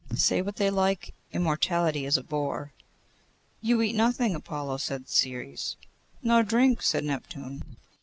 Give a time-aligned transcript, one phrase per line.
[0.15, 2.71] Say what they like, immortality is a bore.'
[3.61, 5.75] 'You eat nothing, Apollo,' said Ceres.
[6.23, 7.77] 'Nor drink,' said Neptune.